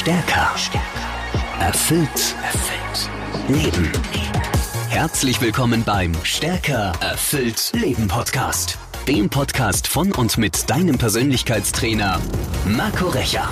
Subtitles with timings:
[0.00, 0.54] Stärker.
[1.60, 2.34] Erfüllt.
[2.42, 3.10] Erfüllt.
[3.48, 3.92] Leben.
[4.88, 6.92] Herzlich willkommen beim Stärker.
[7.02, 7.70] Erfüllt.
[7.74, 8.78] Leben Podcast.
[9.06, 12.18] Dem Podcast von und mit deinem Persönlichkeitstrainer
[12.64, 13.46] Marco Recher.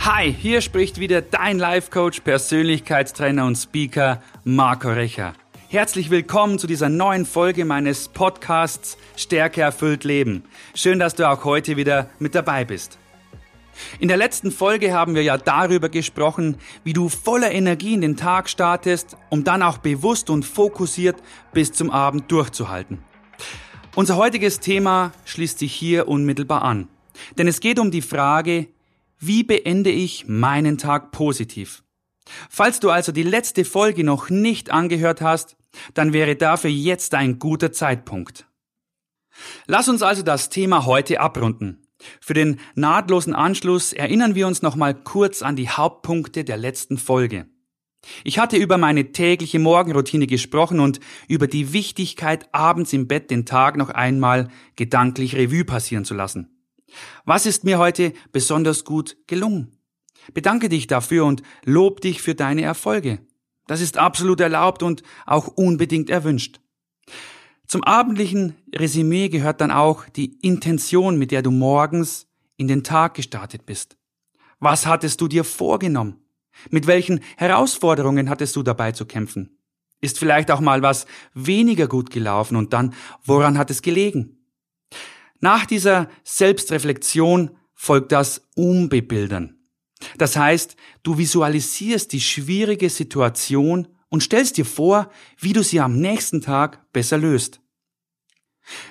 [0.00, 5.34] Hi, hier spricht wieder dein Life Coach, Persönlichkeitstrainer und Speaker Marco Recher.
[5.68, 10.42] Herzlich willkommen zu dieser neuen Folge meines Podcasts Stärke erfüllt Leben.
[10.74, 12.98] Schön, dass du auch heute wieder mit dabei bist.
[14.00, 18.16] In der letzten Folge haben wir ja darüber gesprochen, wie du voller Energie in den
[18.16, 21.16] Tag startest, um dann auch bewusst und fokussiert
[21.52, 22.98] bis zum Abend durchzuhalten.
[23.94, 26.88] Unser heutiges Thema schließt sich hier unmittelbar an.
[27.36, 28.68] Denn es geht um die Frage,
[29.18, 31.82] wie beende ich meinen Tag positiv?
[32.48, 35.56] Falls du also die letzte Folge noch nicht angehört hast,
[35.94, 38.46] dann wäre dafür jetzt ein guter Zeitpunkt.
[39.66, 41.87] Lass uns also das Thema heute abrunden.
[42.20, 47.46] Für den nahtlosen Anschluss erinnern wir uns nochmal kurz an die Hauptpunkte der letzten Folge.
[48.24, 53.44] Ich hatte über meine tägliche Morgenroutine gesprochen und über die Wichtigkeit, abends im Bett den
[53.44, 56.48] Tag noch einmal gedanklich Revue passieren zu lassen.
[57.24, 59.76] Was ist mir heute besonders gut gelungen?
[60.32, 63.20] Bedanke dich dafür und lob dich für deine Erfolge.
[63.66, 66.60] Das ist absolut erlaubt und auch unbedingt erwünscht.
[67.68, 72.26] Zum abendlichen Resümee gehört dann auch die Intention, mit der du morgens
[72.56, 73.98] in den Tag gestartet bist.
[74.58, 76.16] Was hattest du dir vorgenommen?
[76.70, 79.58] Mit welchen Herausforderungen hattest du dabei zu kämpfen?
[80.00, 84.38] Ist vielleicht auch mal was weniger gut gelaufen und dann, woran hat es gelegen?
[85.40, 89.58] Nach dieser Selbstreflexion folgt das Umbebildern.
[90.16, 95.96] Das heißt, du visualisierst die schwierige Situation und stellst dir vor, wie du sie am
[95.98, 97.60] nächsten Tag besser löst.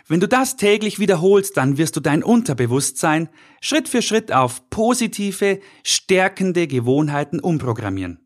[0.07, 3.29] Wenn du das täglich wiederholst, dann wirst du dein Unterbewusstsein
[3.61, 8.19] Schritt für Schritt auf positive, stärkende Gewohnheiten umprogrammieren.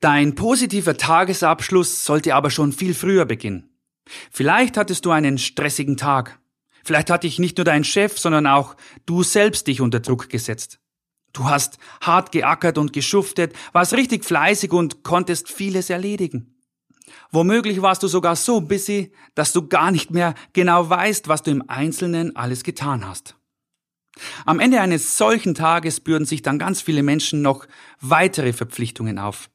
[0.00, 3.70] Dein positiver Tagesabschluss sollte aber schon viel früher beginnen.
[4.30, 6.38] Vielleicht hattest du einen stressigen Tag.
[6.84, 10.78] Vielleicht hat dich nicht nur dein Chef, sondern auch du selbst dich unter Druck gesetzt.
[11.34, 16.54] Du hast hart geackert und geschuftet, warst richtig fleißig und konntest vieles erledigen.
[17.32, 21.50] Womöglich warst du sogar so busy, dass du gar nicht mehr genau weißt, was du
[21.50, 23.36] im Einzelnen alles getan hast.
[24.46, 27.66] Am Ende eines solchen Tages bürden sich dann ganz viele Menschen noch
[28.00, 29.50] weitere Verpflichtungen auf.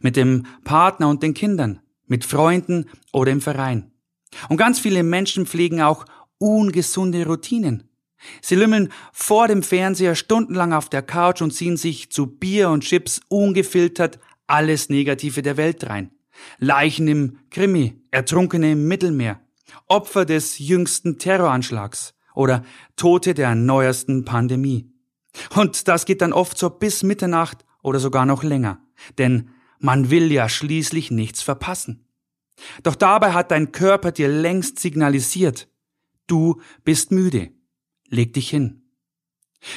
[0.00, 3.90] Mit dem Partner und den Kindern, mit Freunden oder im Verein.
[4.48, 6.04] Und ganz viele Menschen pflegen auch
[6.38, 7.88] ungesunde Routinen.
[8.40, 12.84] Sie lümmeln vor dem Fernseher stundenlang auf der Couch und ziehen sich zu Bier und
[12.84, 16.10] Chips ungefiltert alles Negative der Welt rein.
[16.58, 19.40] Leichen im Krimi, Ertrunkene im Mittelmeer,
[19.86, 22.64] Opfer des jüngsten Terroranschlags oder
[22.96, 24.90] Tote der neuesten Pandemie.
[25.54, 28.80] Und das geht dann oft so bis Mitternacht oder sogar noch länger,
[29.18, 32.06] denn man will ja schließlich nichts verpassen.
[32.82, 35.68] Doch dabei hat dein Körper dir längst signalisiert,
[36.26, 37.50] du bist müde,
[38.08, 38.82] leg dich hin.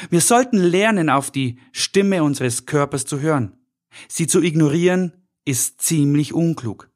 [0.09, 3.57] Wir sollten lernen, auf die Stimme unseres Körpers zu hören.
[4.07, 6.89] Sie zu ignorieren ist ziemlich unklug.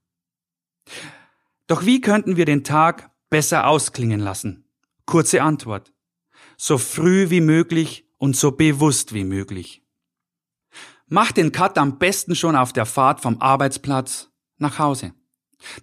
[1.68, 4.66] Doch wie könnten wir den Tag besser ausklingen lassen?
[5.06, 5.94] Kurze Antwort.
[6.58, 9.84] So früh wie möglich und so bewusst wie möglich.
[11.08, 15.14] Mach den Cut am besten schon auf der Fahrt vom Arbeitsplatz nach Hause.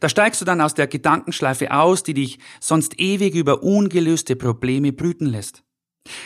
[0.01, 4.93] Da steigst du dann aus der Gedankenschleife aus, die dich sonst ewig über ungelöste Probleme
[4.93, 5.63] brüten lässt.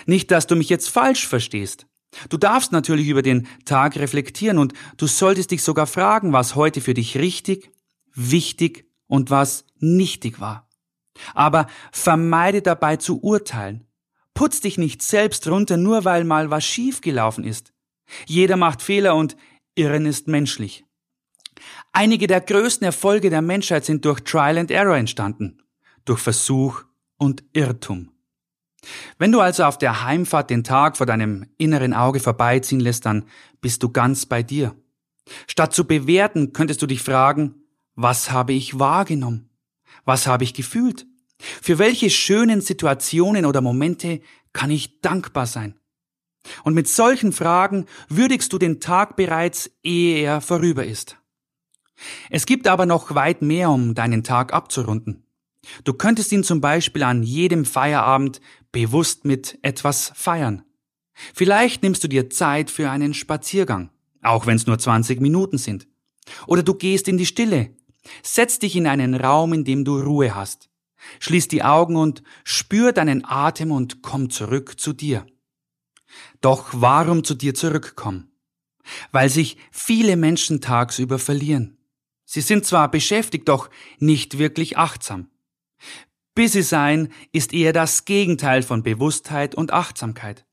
[0.07, 1.87] Nicht, dass du mich jetzt falsch verstehst.
[2.29, 6.81] Du darfst natürlich über den Tag reflektieren und du solltest dich sogar fragen, was heute
[6.81, 7.71] für dich richtig,
[8.15, 10.69] wichtig und was nichtig war.
[11.35, 13.87] Aber vermeide dabei zu urteilen.
[14.35, 17.73] Putz dich nicht selbst runter, nur weil mal was schief gelaufen ist.
[18.27, 19.37] Jeder macht Fehler und
[19.75, 20.85] Irren ist menschlich.
[21.93, 25.63] Einige der größten Erfolge der Menschheit sind durch Trial and Error entstanden,
[26.07, 26.85] durch Versuch
[27.19, 28.11] und Irrtum.
[29.19, 33.27] Wenn du also auf der Heimfahrt den Tag vor deinem inneren Auge vorbeiziehen lässt, dann
[33.61, 34.75] bist du ganz bei dir.
[35.47, 37.63] Statt zu bewerten, könntest du dich fragen,
[37.95, 39.51] was habe ich wahrgenommen?
[40.05, 41.07] Was habe ich gefühlt?
[41.39, 44.21] Für welche schönen Situationen oder Momente
[44.53, 45.79] kann ich dankbar sein?
[46.65, 51.19] Und mit solchen Fragen würdigst du den Tag bereits, ehe er vorüber ist.
[52.31, 55.27] Es gibt aber noch weit mehr, um deinen Tag abzurunden.
[55.85, 58.41] Du könntest ihn zum Beispiel an jedem Feierabend
[58.73, 60.65] bewusst mit etwas feiern.
[61.35, 63.91] Vielleicht nimmst du dir Zeit für einen Spaziergang,
[64.23, 65.87] auch wenn es nur 20 Minuten sind.
[66.47, 67.77] Oder du gehst in die Stille.
[68.23, 70.69] Setz dich in einen Raum, in dem du Ruhe hast.
[71.21, 75.27] Schließ die Augen und spür deinen Atem und komm zurück zu dir.
[76.41, 78.33] Doch warum zu dir zurückkommen?
[79.11, 81.79] Weil sich viele Menschen tagsüber verlieren.
[82.33, 83.69] Sie sind zwar beschäftigt, doch
[83.99, 85.29] nicht wirklich achtsam.
[86.35, 90.47] Busy sein ist eher das Gegenteil von Bewusstheit und Achtsamkeit.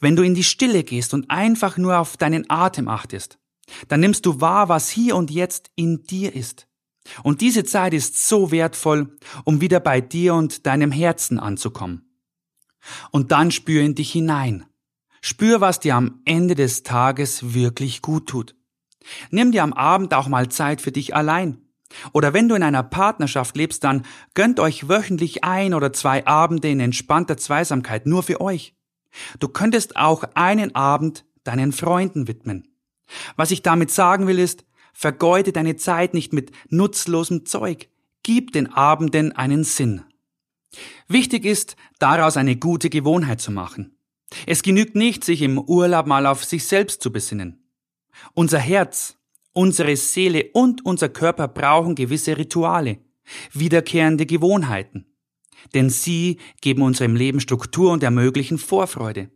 [0.00, 3.38] Wenn du in die Stille gehst und einfach nur auf deinen Atem achtest,
[3.86, 6.66] dann nimmst du wahr, was hier und jetzt in dir ist.
[7.22, 12.18] Und diese Zeit ist so wertvoll, um wieder bei dir und deinem Herzen anzukommen.
[13.12, 14.66] Und dann spür in dich hinein.
[15.22, 18.56] Spür, was dir am Ende des Tages wirklich gut tut.
[19.30, 21.58] Nimm dir am Abend auch mal Zeit für dich allein.
[22.12, 24.04] Oder wenn du in einer Partnerschaft lebst, dann
[24.34, 28.74] gönnt euch wöchentlich ein oder zwei Abende in entspannter Zweisamkeit nur für euch.
[29.38, 32.68] Du könntest auch einen Abend deinen Freunden widmen.
[33.36, 37.88] Was ich damit sagen will ist, vergeude deine Zeit nicht mit nutzlosem Zeug.
[38.22, 40.02] Gib den Abenden einen Sinn.
[41.06, 43.96] Wichtig ist, daraus eine gute Gewohnheit zu machen.
[44.46, 47.63] Es genügt nicht, sich im Urlaub mal auf sich selbst zu besinnen.
[48.34, 49.16] Unser Herz,
[49.52, 52.98] unsere Seele und unser Körper brauchen gewisse Rituale,
[53.52, 55.06] wiederkehrende Gewohnheiten.
[55.72, 59.30] Denn sie geben unserem Leben Struktur und ermöglichen Vorfreude.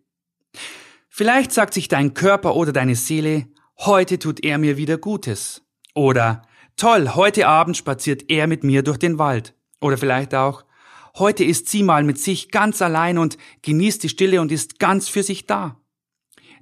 [1.09, 3.47] Vielleicht sagt sich dein Körper oder deine Seele,
[3.79, 5.63] heute tut er mir wieder Gutes.
[5.95, 6.43] Oder
[6.77, 9.55] toll, heute Abend spaziert er mit mir durch den Wald.
[9.81, 10.65] Oder vielleicht auch,
[11.19, 15.09] heute ist sie mal mit sich ganz allein und genießt die Stille und ist ganz
[15.09, 15.81] für sich da.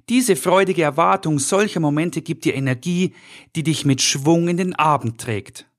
[0.09, 3.13] Diese freudige Erwartung solcher Momente gibt dir Energie,
[3.55, 5.69] die dich mit Schwung in den Abend trägt.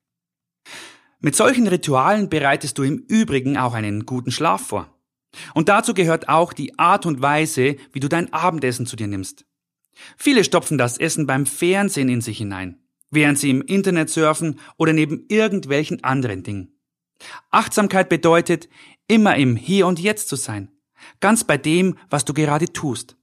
[1.21, 4.95] Mit solchen Ritualen bereitest du im Übrigen auch einen guten Schlaf vor.
[5.55, 9.45] Und dazu gehört auch die Art und Weise, wie du dein Abendessen zu dir nimmst.
[10.17, 12.81] Viele stopfen das Essen beim Fernsehen in sich hinein,
[13.11, 16.79] während sie im Internet surfen oder neben irgendwelchen anderen Dingen.
[17.51, 18.69] Achtsamkeit bedeutet,
[19.09, 20.71] immer im Hier und Jetzt zu sein,
[21.19, 23.18] ganz bei dem, was du gerade tust.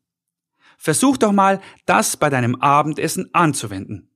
[0.77, 4.09] Versuch doch mal, das bei deinem Abendessen anzuwenden.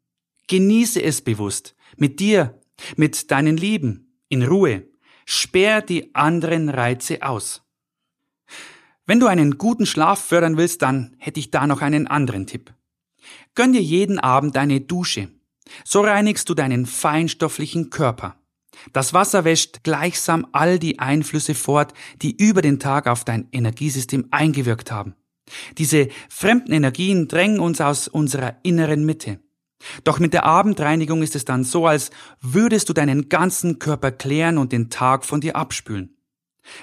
[0.47, 2.59] Genieße es bewusst, mit dir,
[2.95, 4.87] mit deinen Lieben, in Ruhe.
[5.25, 7.61] Sperr die anderen Reize aus.
[9.05, 12.73] Wenn du einen guten Schlaf fördern willst, dann hätte ich da noch einen anderen Tipp.
[13.55, 15.29] Gönn dir jeden Abend eine Dusche.
[15.83, 18.35] So reinigst du deinen feinstofflichen Körper.
[18.93, 24.27] Das Wasser wäscht gleichsam all die Einflüsse fort, die über den Tag auf dein Energiesystem
[24.31, 25.15] eingewirkt haben.
[25.77, 29.39] Diese fremden Energien drängen uns aus unserer inneren Mitte.
[30.03, 32.11] Doch mit der Abendreinigung ist es dann so, als
[32.41, 36.17] würdest du deinen ganzen Körper klären und den Tag von dir abspülen.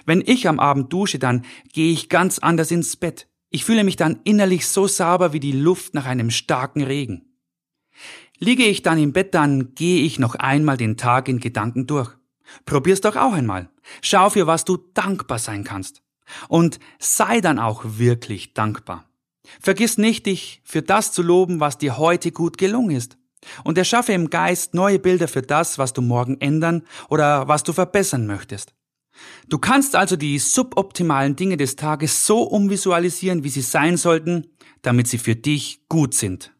[0.04, 3.28] Wenn ich am Abend dusche, dann gehe ich ganz anders ins Bett.
[3.50, 7.26] Ich fühle mich dann innerlich so sauber wie die Luft nach einem starken Regen.
[8.38, 12.10] Liege ich dann im Bett, dann gehe ich noch einmal den Tag in Gedanken durch.
[12.64, 13.70] Probier's doch auch einmal.
[14.02, 16.02] Schau, für was du dankbar sein kannst.
[16.48, 19.08] Und sei dann auch wirklich dankbar.
[19.60, 23.16] Vergiss nicht, dich für das zu loben, was dir heute gut gelungen ist.
[23.62, 27.72] Und erschaffe im Geist neue Bilder für das, was du morgen ändern oder was du
[27.72, 28.74] verbessern möchtest.
[29.48, 34.48] Du kannst also die suboptimalen Dinge des Tages so umvisualisieren, wie sie sein sollten,
[34.82, 36.52] damit sie für dich gut sind.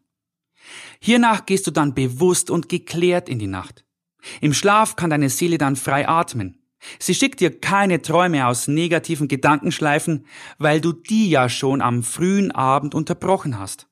[0.99, 3.85] Hiernach gehst du dann bewusst und geklärt in die Nacht.
[4.41, 6.56] Im Schlaf kann deine Seele dann frei atmen.
[6.99, 10.25] Sie schickt dir keine Träume aus negativen Gedankenschleifen,
[10.57, 13.87] weil du die ja schon am frühen Abend unterbrochen hast.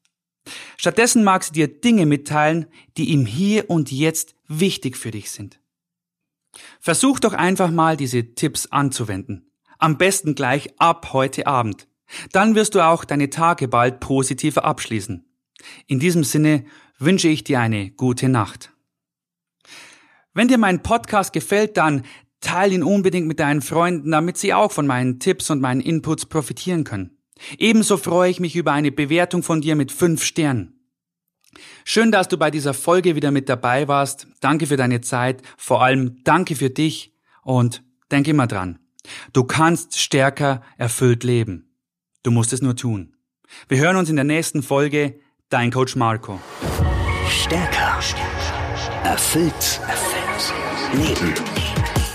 [0.77, 2.67] Stattdessen mag sie dir Dinge mitteilen,
[2.97, 5.59] die im Hier und Jetzt wichtig für dich sind.
[6.79, 9.51] Versuch doch einfach mal diese Tipps anzuwenden.
[9.77, 11.87] Am besten gleich ab heute Abend.
[12.31, 15.25] Dann wirst du auch deine Tage bald positiver abschließen.
[15.87, 16.65] In diesem Sinne
[16.99, 18.71] wünsche ich dir eine gute Nacht.
[20.33, 22.03] Wenn dir mein Podcast gefällt, dann
[22.41, 26.25] teile ihn unbedingt mit deinen Freunden, damit sie auch von meinen Tipps und meinen Inputs
[26.25, 27.17] profitieren können.
[27.57, 30.75] Ebenso freue ich mich über eine Bewertung von dir mit fünf Sternen.
[31.83, 34.27] Schön, dass du bei dieser Folge wieder mit dabei warst.
[34.41, 35.41] Danke für deine Zeit.
[35.57, 37.13] Vor allem danke für dich
[37.43, 38.79] und denk immer dran.
[39.33, 41.75] Du kannst stärker erfüllt leben.
[42.23, 43.15] Du musst es nur tun.
[43.67, 45.19] Wir hören uns in der nächsten Folge.
[45.49, 46.39] Dein Coach Marco.
[47.29, 47.99] Stärker.
[49.03, 49.79] Erfüllt.
[49.87, 50.53] Erfüllt.
[50.93, 51.84] Leben.